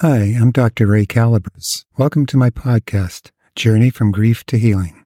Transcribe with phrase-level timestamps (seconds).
[0.00, 0.88] Hi, I'm Dr.
[0.88, 1.84] Ray Calabrese.
[1.96, 5.02] Welcome to my podcast, Journey from Grief to Healing.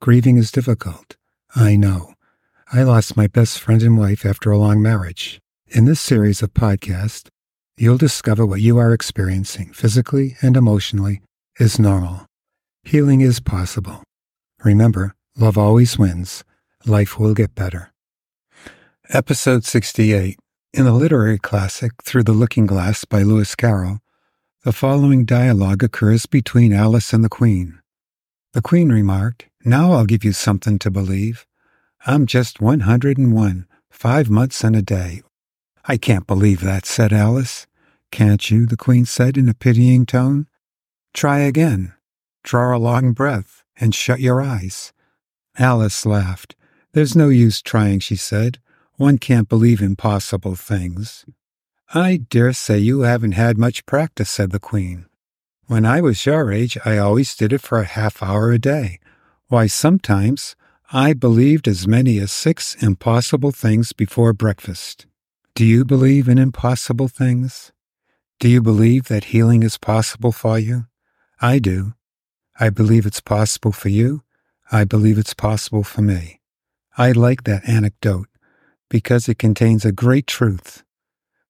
[0.00, 1.16] Grieving is difficult.
[1.56, 2.14] I know.
[2.72, 5.40] I lost my best friend and wife after a long marriage.
[5.66, 7.26] In this series of podcasts,
[7.76, 11.20] you'll discover what you are experiencing physically and emotionally
[11.58, 12.24] is normal.
[12.84, 14.04] Healing is possible.
[14.62, 16.44] Remember, love always wins.
[16.86, 17.90] Life will get better.
[19.08, 20.38] Episode 68.
[20.74, 23.98] In the literary classic Through the Looking Glass by Lewis Carroll,
[24.68, 27.80] the following dialogue occurs between Alice and the Queen.
[28.52, 31.46] The Queen remarked, Now I'll give you something to believe.
[32.04, 35.22] I'm just 101, five months and a day.
[35.86, 37.66] I can't believe that, said Alice.
[38.12, 38.66] Can't you?
[38.66, 40.48] the Queen said in a pitying tone.
[41.14, 41.94] Try again.
[42.44, 44.92] Draw a long breath and shut your eyes.
[45.58, 46.56] Alice laughed.
[46.92, 48.58] There's no use trying, she said.
[48.96, 51.24] One can't believe impossible things.
[51.94, 55.06] I dare say you haven't had much practice, said the Queen.
[55.68, 59.00] When I was your age, I always did it for a half hour a day.
[59.46, 60.54] Why, sometimes
[60.92, 65.06] I believed as many as six impossible things before breakfast.
[65.54, 67.72] Do you believe in impossible things?
[68.38, 70.86] Do you believe that healing is possible for you?
[71.40, 71.94] I do.
[72.60, 74.22] I believe it's possible for you.
[74.70, 76.40] I believe it's possible for me.
[76.98, 78.28] I like that anecdote
[78.90, 80.84] because it contains a great truth.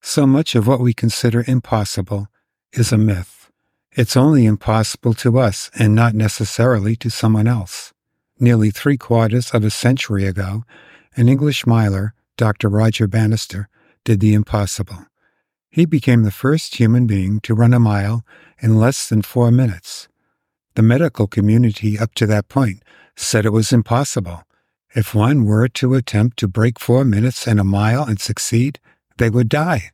[0.08, 2.28] So much of what we consider impossible
[2.72, 3.50] is a myth.
[3.92, 7.92] It's only impossible to us and not necessarily to someone else.
[8.40, 10.64] Nearly three quarters of a century ago,
[11.14, 12.70] an English miler, Dr.
[12.70, 13.68] Roger Bannister,
[14.02, 15.04] did the impossible.
[15.68, 18.24] He became the first human being to run a mile
[18.60, 20.08] in less than four minutes.
[20.74, 22.82] The medical community up to that point
[23.14, 24.42] said it was impossible.
[24.94, 28.80] If one were to attempt to break four minutes and a mile and succeed,
[29.18, 29.90] they would die.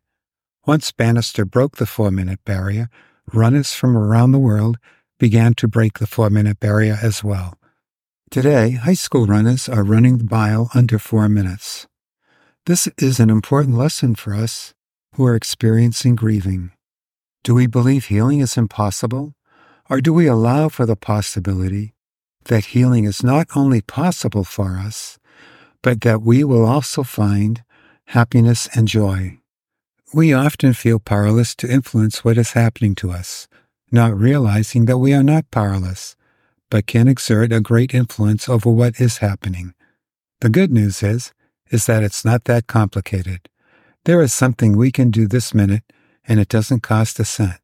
[0.66, 2.88] Once Bannister broke the four minute barrier,
[3.32, 4.78] runners from around the world
[5.18, 7.58] began to break the four minute barrier as well.
[8.30, 11.86] Today, high school runners are running the mile under four minutes.
[12.66, 14.74] This is an important lesson for us
[15.16, 16.72] who are experiencing grieving.
[17.42, 19.34] Do we believe healing is impossible?
[19.90, 21.94] Or do we allow for the possibility
[22.46, 25.18] that healing is not only possible for us,
[25.82, 27.62] but that we will also find
[28.06, 29.38] happiness and joy.
[30.14, 33.48] We often feel powerless to influence what is happening to us,
[33.90, 36.14] not realizing that we are not powerless,
[36.70, 39.74] but can exert a great influence over what is happening.
[40.40, 41.32] The good news is,
[41.72, 43.48] is that it's not that complicated.
[44.04, 45.82] There is something we can do this minute,
[46.28, 47.58] and it doesn't cost a cent.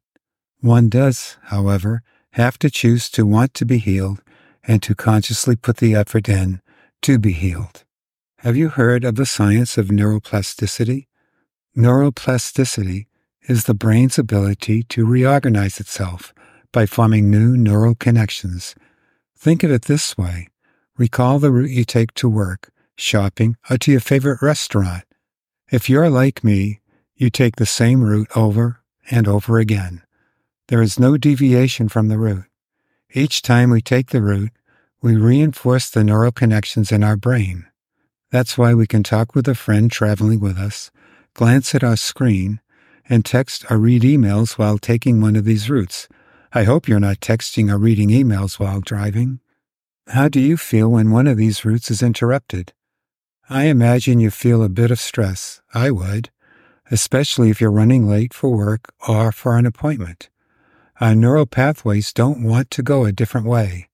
[0.59, 4.21] One does, however, have to choose to want to be healed
[4.67, 6.61] and to consciously put the effort in
[7.03, 7.85] to be healed.
[8.39, 11.05] Have you heard of the science of neuroplasticity?
[11.75, 13.05] Neuroplasticity
[13.47, 16.33] is the brain's ability to reorganize itself
[16.73, 18.75] by forming new neural connections.
[19.37, 20.49] Think of it this way
[20.97, 25.05] recall the route you take to work, shopping, or to your favorite restaurant.
[25.71, 26.81] If you're like me,
[27.15, 30.01] you take the same route over and over again.
[30.67, 32.45] There is no deviation from the route.
[33.13, 34.51] Each time we take the route,
[35.01, 37.65] we reinforce the neural connections in our brain.
[38.29, 40.91] That's why we can talk with a friend traveling with us,
[41.33, 42.59] glance at our screen,
[43.09, 46.07] and text or read emails while taking one of these routes.
[46.53, 49.39] I hope you're not texting or reading emails while driving.
[50.07, 52.73] How do you feel when one of these routes is interrupted?
[53.49, 55.61] I imagine you feel a bit of stress.
[55.73, 56.29] I would,
[56.89, 60.29] especially if you're running late for work or for an appointment.
[60.99, 63.89] Our neural pathways don't want to go a different way.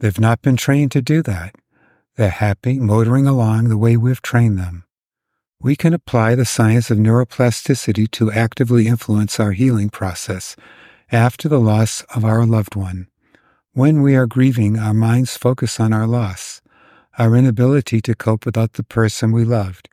[0.00, 1.54] They've not been trained to do that.
[2.16, 4.84] They're happy motoring along the way we've trained them.
[5.64, 10.56] We can apply the science of neuroplasticity to actively influence our healing process
[11.10, 13.06] after the loss of our loved one.
[13.72, 16.60] When we are grieving, our minds focus on our loss,
[17.18, 19.88] our inability to cope without the person we loved,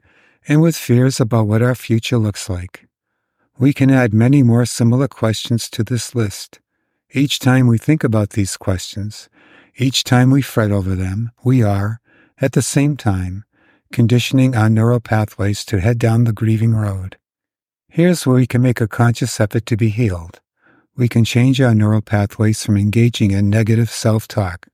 [0.45, 2.85] and with fears about what our future looks like.
[3.57, 6.59] We can add many more similar questions to this list.
[7.13, 9.29] Each time we think about these questions,
[9.77, 12.01] each time we fret over them, we are,
[12.41, 13.45] at the same time,
[13.91, 17.17] conditioning our neural pathways to head down the grieving road.
[17.89, 20.39] Here's where we can make a conscious effort to be healed.
[20.95, 24.67] We can change our neural pathways from engaging in negative self talk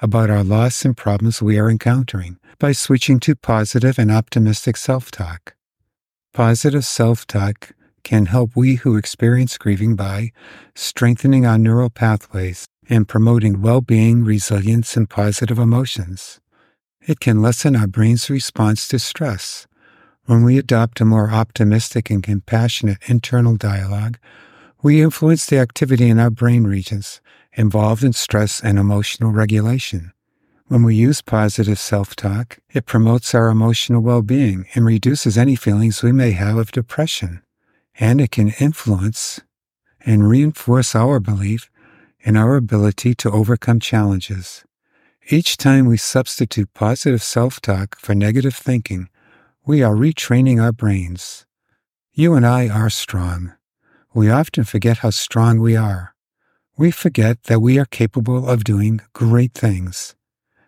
[0.00, 5.10] about our loss and problems we are encountering by switching to positive and optimistic self
[5.10, 5.54] talk.
[6.34, 7.72] Positive self talk
[8.04, 10.32] can help we who experience grieving by
[10.74, 16.40] strengthening our neural pathways and promoting well being, resilience, and positive emotions.
[17.06, 19.66] It can lessen our brain's response to stress.
[20.26, 24.18] When we adopt a more optimistic and compassionate internal dialogue,
[24.82, 27.20] We influence the activity in our brain regions
[27.52, 30.12] involved in stress and emotional regulation.
[30.66, 35.54] When we use positive self talk, it promotes our emotional well being and reduces any
[35.54, 37.42] feelings we may have of depression.
[38.00, 39.40] And it can influence
[40.04, 41.70] and reinforce our belief
[42.20, 44.64] in our ability to overcome challenges.
[45.28, 49.08] Each time we substitute positive self talk for negative thinking,
[49.64, 51.46] we are retraining our brains.
[52.12, 53.52] You and I are strong.
[54.12, 56.14] We often forget how strong we are.
[56.76, 60.16] We forget that we are capable of doing great things.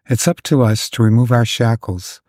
[0.09, 2.23] It's up to us to remove our shackles.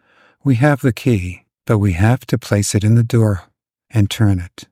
[0.44, 3.44] We have the key, but we have to place it in the door
[3.92, 4.68] and turn it.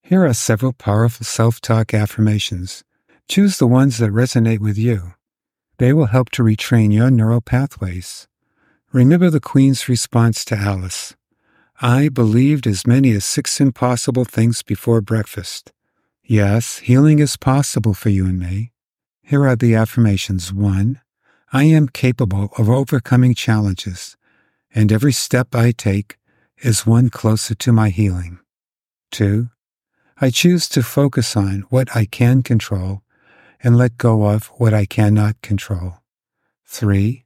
[0.00, 2.84] Here are several powerful self talk affirmations.
[3.28, 5.14] Choose the ones that resonate with you.
[5.78, 8.28] They will help to retrain your neural pathways.
[8.92, 11.14] Remember the Queen's response to Alice
[11.80, 15.72] I believed as many as six impossible things before breakfast.
[16.22, 18.72] Yes, healing is possible for you and me.
[19.22, 20.52] Here are the affirmations.
[20.52, 21.00] One,
[21.52, 24.16] I am capable of overcoming challenges,
[24.74, 26.16] and every step I take
[26.58, 28.38] is one closer to my healing.
[29.10, 29.50] Two,
[30.20, 33.02] I choose to focus on what I can control
[33.64, 35.94] and let go of what I cannot control.
[36.66, 37.24] Three,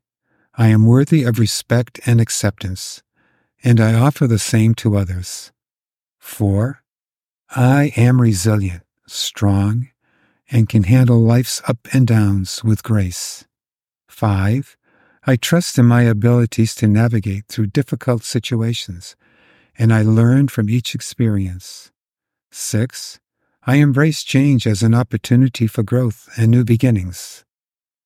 [0.54, 3.02] I am worthy of respect and acceptance,
[3.62, 5.52] and I offer the same to others.
[6.18, 6.84] Four,
[7.50, 9.88] I am resilient, strong,
[10.50, 13.44] and can handle life's up and downs with grace.
[14.08, 14.76] 5.
[15.26, 19.16] I trust in my abilities to navigate through difficult situations,
[19.78, 21.90] and I learn from each experience.
[22.50, 23.20] 6.
[23.68, 27.44] I embrace change as an opportunity for growth and new beginnings.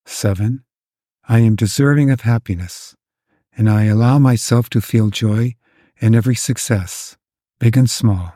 [0.06, 0.64] 7.
[1.29, 2.97] I am deserving of happiness,
[3.56, 5.55] and I allow myself to feel joy
[6.00, 7.17] in every success,
[7.61, 8.35] big and small.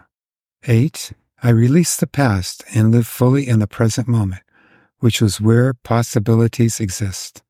[0.68, 1.14] 8.
[1.42, 4.44] I release the past and live fully in the present moment,
[5.00, 7.42] which is where possibilities exist.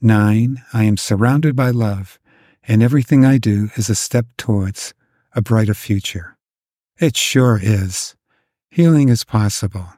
[0.00, 2.20] Nine, I am surrounded by love,
[2.62, 4.94] and everything I do is a step towards
[5.32, 6.36] a brighter future.
[7.00, 8.14] It sure is.
[8.74, 9.92] Healing is possible.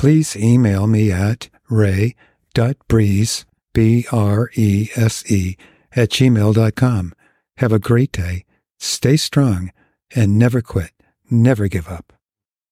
[0.00, 3.44] please email me at ray.breeze,
[3.74, 5.56] B-R-E-S-E,
[5.94, 7.12] at gmail.com.
[7.58, 8.46] Have a great day,
[8.78, 9.70] stay strong,
[10.16, 10.92] and never quit,
[11.30, 12.14] never give up.